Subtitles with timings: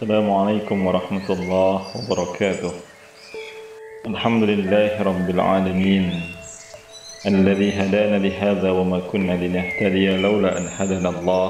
[0.00, 0.64] Bismillahirrahmanirrahim.
[0.64, 2.72] Assalamualaikum warahmatullahi wabarakatuh.
[4.08, 6.04] Alhamdulillahi rabbil alamin.
[7.28, 11.48] الذي هدانا لهذا وما كنا لنهتدي لولا أن هدانا الله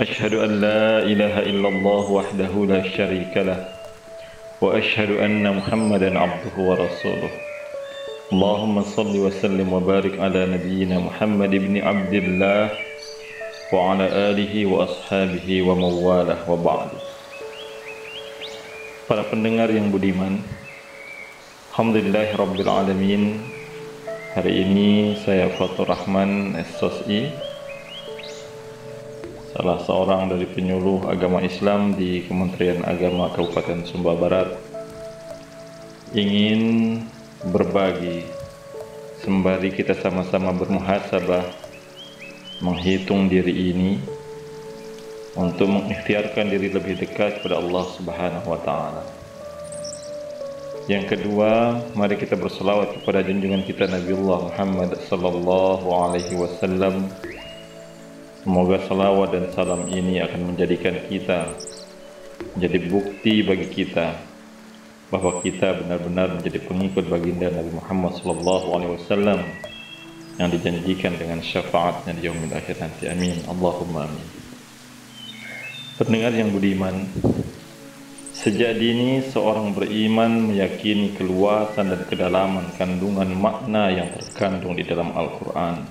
[0.00, 3.72] أشهد أن لا إله إلا الله وحده لا شريك له
[4.60, 7.32] وأشهد أن محمدا عبده ورسوله
[8.32, 12.68] اللهم صل وسلم وبارك على نبينا محمد بن عبد الله
[13.72, 17.09] وعلى آله وأصحابه ومن والاه وبعد
[19.10, 20.38] Para pendengar yang budiman,
[21.74, 23.42] Alhamdulillah Alamin.
[24.38, 27.34] Hari ini saya Fatur Rahman SOSI
[29.50, 34.54] Salah seorang dari penyuluh agama Islam di Kementerian Agama Kabupaten Sumba Barat.
[36.14, 37.02] Ingin
[37.50, 38.30] berbagi
[39.26, 41.50] Sembari kita sama-sama bermuhasabah
[42.62, 44.19] Menghitung diri ini
[45.40, 49.02] untuk mengikhtiarkan diri lebih dekat kepada Allah Subhanahu wa taala.
[50.84, 57.08] Yang kedua, mari kita berselawat kepada junjungan kita Nabiullah Muhammad sallallahu alaihi wasallam.
[58.44, 61.52] Semoga salawat dan salam ini akan menjadikan kita
[62.56, 64.16] menjadi bukti bagi kita
[65.12, 69.40] bahwa kita benar-benar menjadi pengikut baginda Nabi Muhammad sallallahu alaihi wasallam
[70.40, 73.12] yang dijanjikan dengan syafaatnya di yaumil akhir nanti.
[73.12, 73.44] Amin.
[73.44, 74.39] Allahumma amin.
[76.00, 77.04] Pendengar yang budiman,
[78.32, 85.84] sejak dini seorang beriman meyakini keluasan dan kedalaman kandungan makna yang terkandung di dalam Al-Quran.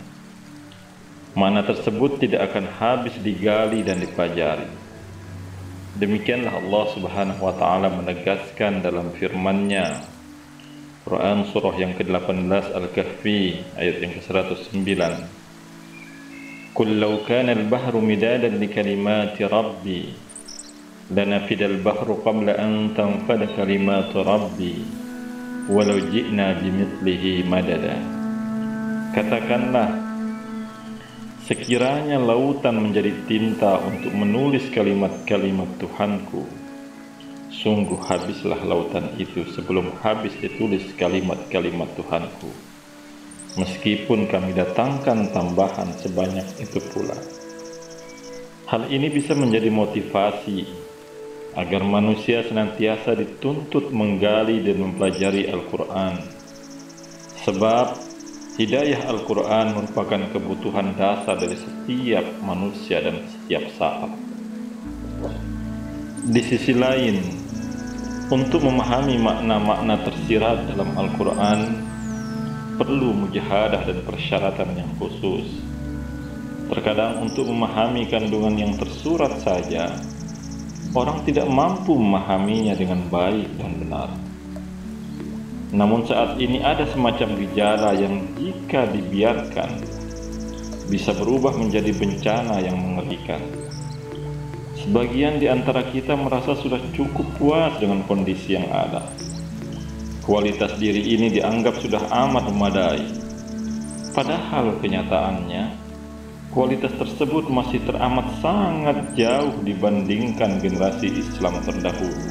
[1.38, 4.66] Makna tersebut tidak akan habis digali dan dipelajari.
[6.02, 10.10] Demikianlah Allah Subhanahu wa taala menegaskan dalam firman-Nya
[11.06, 14.90] Quran surah yang ke-18 Al-Kahfi ayat yang ke-109
[16.79, 20.05] قل لو كان البحر مدادا لكلمات ربي
[21.11, 24.77] لنفد البحر قبل أن تنفد كلمات ربي
[25.71, 27.97] ولو جئنا بمثله مددا
[29.15, 29.95] Katakanlah
[31.47, 36.43] Sekiranya lautan menjadi tinta untuk menulis kalimat-kalimat Tuhanku
[37.55, 42.68] Sungguh habislah lautan itu sebelum habis ditulis kalimat-kalimat Tuhanku
[43.58, 47.18] meskipun kami datangkan tambahan sebanyak itu pula.
[48.70, 50.62] Hal ini bisa menjadi motivasi
[51.58, 56.14] agar manusia senantiasa dituntut menggali dan mempelajari Al-Quran.
[57.42, 57.98] Sebab
[58.62, 64.12] hidayah Al-Quran merupakan kebutuhan dasar dari setiap manusia dan setiap saat.
[66.30, 67.18] Di sisi lain,
[68.30, 71.89] untuk memahami makna-makna tersirat dalam Al-Quran,
[72.80, 75.60] perlu mujahadah dan persyaratan yang khusus.
[76.72, 80.00] Terkadang untuk memahami kandungan yang tersurat saja,
[80.96, 84.10] orang tidak mampu memahaminya dengan baik dan benar.
[85.76, 89.84] Namun saat ini ada semacam gejala yang jika dibiarkan
[90.88, 93.44] bisa berubah menjadi bencana yang mengerikan.
[94.80, 99.04] Sebagian di antara kita merasa sudah cukup puas dengan kondisi yang ada
[100.24, 103.06] Kualitas diri ini dianggap sudah amat memadai.
[104.12, 105.64] Padahal kenyataannya,
[106.52, 112.26] kualitas tersebut masih teramat sangat jauh dibandingkan generasi Islam terdahulu.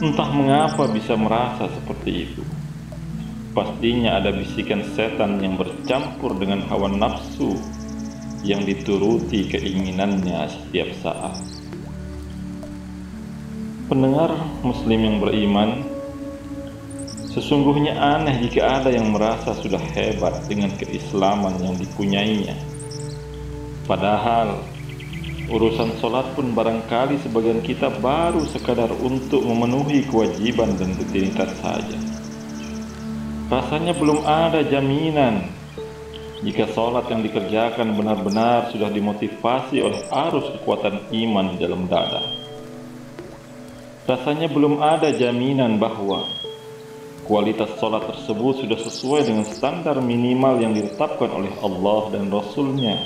[0.00, 2.44] Entah mengapa bisa merasa seperti itu.
[3.50, 7.58] Pastinya ada bisikan setan yang bercampur dengan hawa nafsu
[8.46, 11.59] yang dituruti keinginannya setiap saat.
[13.90, 14.30] Pendengar
[14.62, 15.82] muslim yang beriman
[17.34, 22.54] Sesungguhnya aneh jika ada yang merasa sudah hebat dengan keislaman yang dipunyainya
[23.90, 24.62] Padahal
[25.50, 31.98] Urusan sholat pun barangkali sebagian kita baru sekadar untuk memenuhi kewajiban dan rutinitas saja.
[33.50, 35.50] Rasanya belum ada jaminan
[36.46, 39.98] jika sholat yang dikerjakan benar-benar sudah dimotivasi oleh
[40.30, 42.22] arus kekuatan iman dalam dada.
[44.10, 46.26] Rasanya belum ada jaminan bahwa
[47.30, 52.98] kualitas sholat tersebut sudah sesuai dengan standar minimal yang ditetapkan oleh Allah dan Rasulnya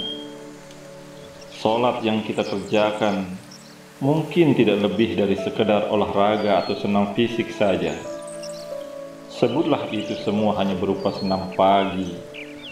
[1.61, 3.37] Sholat yang kita kerjakan
[4.01, 7.93] mungkin tidak lebih dari sekedar olahraga atau senam fisik saja.
[9.29, 12.17] Sebutlah itu semua hanya berupa senam pagi,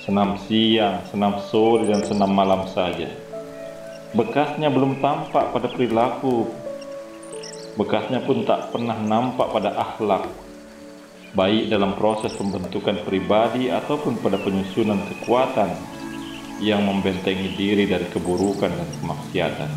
[0.09, 3.13] senam siang, senam sore, dan senam malam saja.
[4.17, 6.62] Bekasnya belum tampak pada perilaku,
[7.77, 10.29] bekasnya pun tak pernah nampak pada akhlak,
[11.33, 15.73] baik dalam proses pembentukan pribadi ataupun pada penyusunan kekuatan
[16.61, 19.71] yang membentengi diri dari keburukan dan kemaksiatan.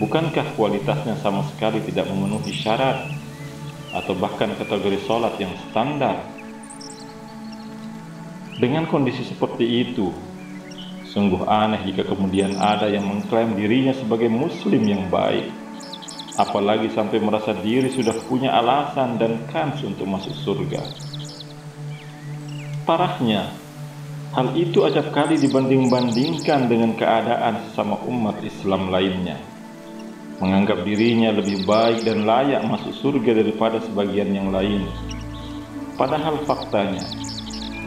[0.00, 3.12] Bukankah kualitasnya sama sekali tidak memenuhi syarat
[3.92, 6.24] atau bahkan kategori sholat yang standar?
[8.56, 10.08] Dengan kondisi seperti itu,
[11.12, 15.59] sungguh aneh jika kemudian ada yang mengklaim dirinya sebagai muslim yang baik,
[16.40, 20.80] apalagi sampai merasa diri sudah punya alasan dan kans untuk masuk surga.
[22.88, 23.60] Parahnya,
[24.30, 29.34] Hal itu acap kali dibanding-bandingkan dengan keadaan sesama umat Islam lainnya.
[30.38, 34.86] Menganggap dirinya lebih baik dan layak masuk surga daripada sebagian yang lain.
[35.98, 37.02] Padahal faktanya,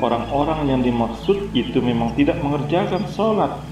[0.03, 3.63] orang-orang yang dimaksud itu memang tidak mengerjakan sholat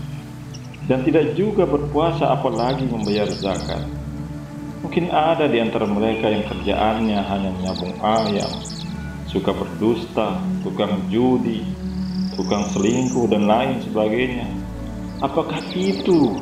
[0.88, 3.84] dan tidak juga berpuasa apalagi membayar zakat.
[4.82, 8.50] Mungkin ada di antara mereka yang kerjaannya hanya menyambung ayam,
[9.30, 11.62] suka berdusta, tukang judi,
[12.34, 14.50] tukang selingkuh dan lain sebagainya.
[15.22, 16.42] Apakah itu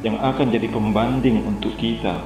[0.00, 2.16] yang akan jadi pembanding untuk kita?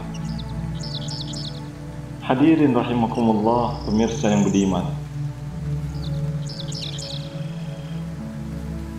[2.22, 4.86] Hadirin rahimakumullah, pemirsa yang budiman.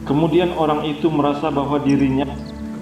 [0.03, 2.27] Kemudian orang itu merasa bahwa dirinya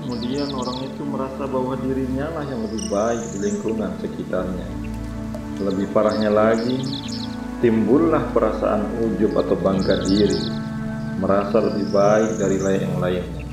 [0.09, 4.65] Kemudian orang itu merasa bahwa dirinya lah yang lebih baik di lingkungan sekitarnya.
[5.61, 6.81] Lebih parahnya lagi,
[7.61, 10.41] timbullah perasaan ujub atau bangga diri
[11.21, 13.45] merasa lebih baik dari yang lainnya.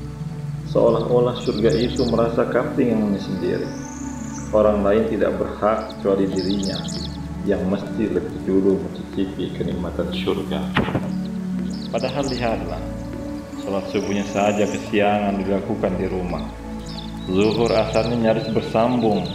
[0.73, 3.69] Seolah-olah surga itu merasa kampingannya sendiri.
[4.49, 6.81] Orang lain tidak berhak kecuali dirinya
[7.45, 10.73] yang mesti lebih dulu mencicipi kenikmatan surga.
[11.93, 12.96] Padahal lihatlah,
[13.67, 16.47] sholat subuhnya saja kesiangan dilakukan di rumah.
[17.27, 19.27] Zuhur asarnya nyaris bersambung.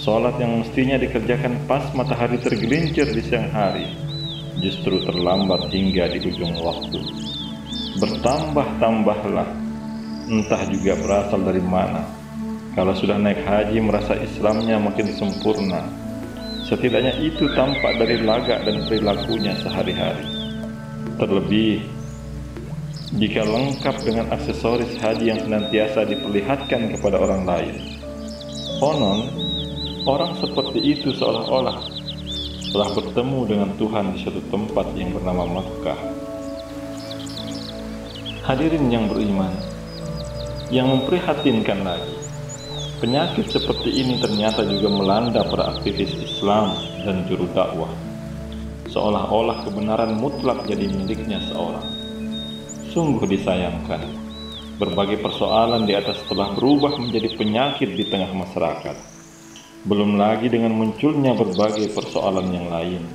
[0.00, 3.92] Sholat yang mestinya dikerjakan pas matahari tergelincir di siang hari,
[4.56, 7.00] justru terlambat hingga di ujung waktu
[8.00, 9.48] bertambah-tambahlah
[10.32, 12.08] entah juga berasal dari mana
[12.72, 15.84] kalau sudah naik haji merasa Islamnya makin sempurna
[16.64, 20.24] setidaknya itu tampak dari lagak dan perilakunya sehari-hari
[21.20, 21.84] terlebih
[23.16, 27.74] jika lengkap dengan aksesoris haji yang senantiasa diperlihatkan kepada orang lain
[28.80, 29.28] konon
[30.08, 31.78] orang seperti itu seolah-olah
[32.72, 36.22] telah bertemu dengan Tuhan di suatu tempat yang bernama Mekah
[38.42, 39.54] Hadirin yang beriman,
[40.66, 42.10] yang memprihatinkan lagi,
[42.98, 46.74] penyakit seperti ini ternyata juga melanda para aktivis Islam
[47.06, 47.94] dan juru dakwah.
[48.90, 52.01] Seolah-olah kebenaran mutlak jadi miliknya seorang.
[52.92, 54.04] Sungguh disayangkan,
[54.76, 58.96] berbagai persoalan di atas telah berubah menjadi penyakit di tengah masyarakat.
[59.88, 63.08] Belum lagi dengan munculnya berbagai persoalan yang lain.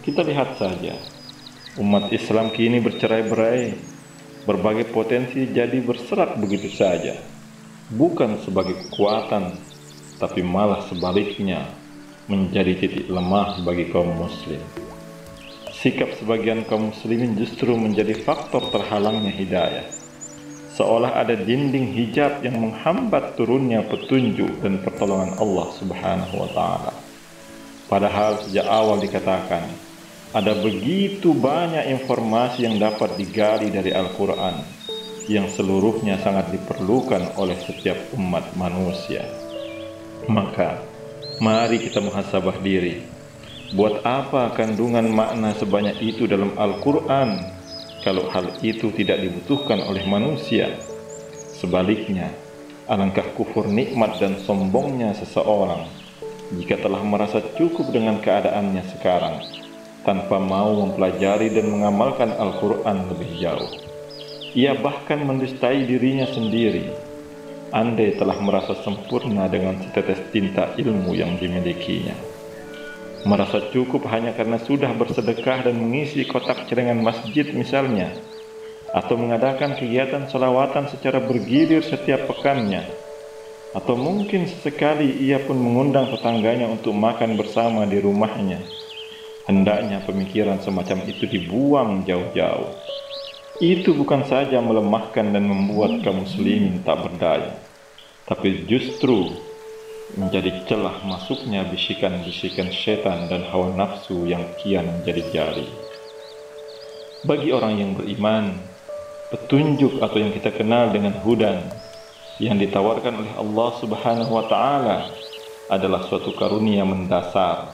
[0.00, 0.96] Kita lihat saja,
[1.76, 3.76] umat Islam kini bercerai-berai
[4.48, 7.20] berbagai potensi jadi berserak begitu saja,
[7.92, 9.52] bukan sebagai kekuatan,
[10.16, 11.68] tapi malah sebaliknya
[12.24, 14.64] menjadi titik lemah bagi kaum muslim.
[15.84, 19.84] Sikap sebagian kaum muslimin justru menjadi faktor terhalangnya hidayah.
[20.72, 26.92] Seolah ada dinding hijab yang menghambat turunnya petunjuk dan pertolongan Allah Subhanahu wa taala.
[27.84, 29.68] Padahal sejak awal dikatakan,
[30.32, 34.64] ada begitu banyak informasi yang dapat digali dari Al-Quran
[35.28, 39.28] yang seluruhnya sangat diperlukan oleh setiap umat manusia.
[40.32, 40.80] Maka,
[41.44, 43.13] mari kita muhasabah diri.
[43.74, 47.42] Buat apa kandungan makna sebanyak itu dalam Al-Quran
[48.06, 50.78] kalau hal itu tidak dibutuhkan oleh manusia?
[51.58, 52.30] Sebaliknya,
[52.86, 55.90] alangkah kufur nikmat dan sombongnya seseorang
[56.54, 59.42] jika telah merasa cukup dengan keadaannya sekarang
[60.06, 63.74] tanpa mau mempelajari dan mengamalkan Al-Quran lebih jauh.
[64.54, 66.94] Ia bahkan mendustai dirinya sendiri.
[67.74, 72.33] andai telah merasa sempurna dengan setetes tinta ilmu yang dimilikinya.
[73.24, 78.20] Merasa cukup hanya karena sudah bersedekah dan mengisi kotak celengan masjid misalnya,
[78.92, 82.84] atau mengadakan kegiatan selawatan secara bergilir setiap pekannya,
[83.72, 88.60] atau mungkin sesekali ia pun mengundang tetangganya untuk makan bersama di rumahnya.
[89.48, 92.70] Hendaknya pemikiran semacam itu dibuang jauh-jauh.
[93.60, 97.56] Itu bukan saja melemahkan dan membuat kaum muslimin tak berdaya,
[98.28, 99.43] tapi justru
[100.14, 105.66] menjadi celah masuknya bisikan-bisikan setan dan hawa nafsu yang kian menjadi jari.
[107.24, 108.54] Bagi orang yang beriman,
[109.32, 111.66] petunjuk atau yang kita kenal dengan hudan
[112.38, 115.10] yang ditawarkan oleh Allah Subhanahu wa taala
[115.72, 117.72] adalah suatu karunia mendasar.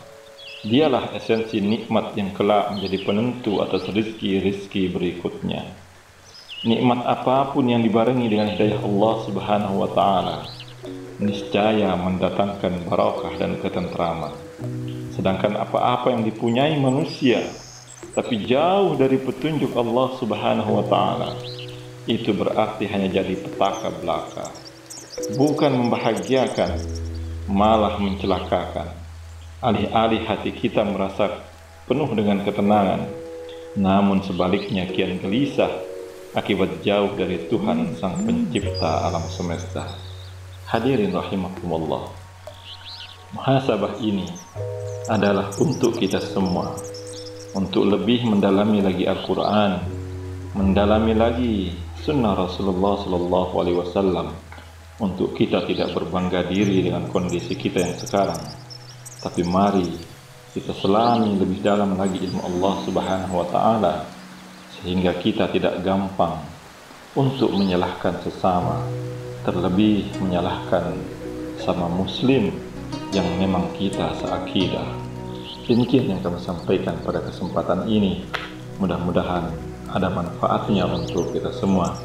[0.61, 5.64] Dialah esensi nikmat yang kelak menjadi penentu atas rizki-rizki berikutnya.
[6.61, 10.60] Nikmat apa pun yang dibarengi dengan hidayah Allah Subhanahu wa taala
[11.20, 14.32] niscaya mendatangkan barakah dan ketentraman.
[15.12, 17.44] Sedangkan apa-apa yang dipunyai manusia
[18.10, 21.30] tapi jauh dari petunjuk Allah Subhanahu wa taala
[22.10, 24.50] itu berarti hanya jadi petaka belaka.
[25.38, 26.74] Bukan membahagiakan,
[27.46, 28.90] malah mencelakakan.
[29.62, 31.44] Alih-alih hati kita merasa
[31.86, 33.06] penuh dengan ketenangan,
[33.78, 35.70] namun sebaliknya kian gelisah
[36.34, 40.10] akibat jauh dari Tuhan Sang Pencipta alam semesta.
[40.70, 42.14] Hadirin rahimakumullah.
[43.34, 44.22] Muhasabah ini
[45.10, 46.78] adalah untuk kita semua,
[47.58, 49.82] untuk lebih mendalami lagi Al-Quran,
[50.54, 51.74] mendalami lagi
[52.06, 54.30] Sunnah Rasulullah Sallallahu Alaihi Wasallam,
[55.02, 58.38] untuk kita tidak berbangga diri dengan kondisi kita yang sekarang,
[59.26, 59.90] tapi mari
[60.54, 63.94] kita selami lebih dalam lagi ilmu Allah Subhanahu Wa Taala
[64.78, 66.38] sehingga kita tidak gampang
[67.18, 68.86] untuk menyalahkan sesama,
[69.50, 70.95] terlebih menyalahkan
[71.59, 72.54] sama muslim
[73.11, 74.87] yang memang kita seakidah.
[75.66, 78.23] Demikian yang kami sampaikan pada kesempatan ini.
[78.78, 79.50] Mudah-mudahan
[79.90, 81.99] ada manfaatnya untuk kita semua.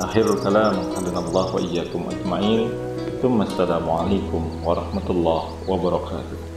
[0.00, 2.72] Akhirul kalam, wa iyyakum ajma'in.
[3.20, 6.47] Assalamualaikum warahmatullahi wabarakatuh.